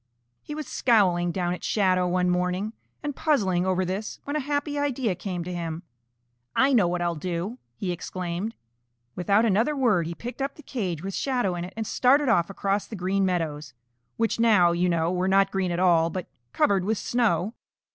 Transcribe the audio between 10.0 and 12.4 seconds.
he picked up the cage with Shadow in it and started